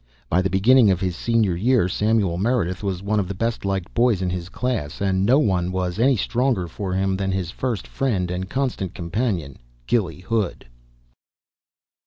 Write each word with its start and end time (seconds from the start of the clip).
By 0.29 0.41
the 0.41 0.49
beginning 0.49 0.89
of 0.89 0.99
his 0.99 1.15
senior 1.15 1.55
year 1.55 1.87
Samuel 1.87 2.35
Meredith 2.39 2.81
was 2.81 3.03
one 3.03 3.19
of 3.19 3.27
the 3.27 3.35
best 3.35 3.63
liked 3.65 3.93
boys 3.93 4.23
of 4.23 4.31
his 4.31 4.49
class 4.49 4.99
and 4.99 5.23
no 5.27 5.37
one 5.37 5.71
was 5.71 5.99
any 5.99 6.15
stronger 6.15 6.67
for 6.67 6.95
him 6.95 7.15
than 7.15 7.31
his 7.31 7.51
first 7.51 7.85
friend 7.85 8.31
and 8.31 8.49
constant 8.49 8.95
companion, 8.95 9.59
Gilly 9.85 10.21
Hood. 10.21 10.65